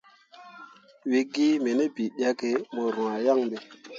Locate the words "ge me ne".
1.33-1.85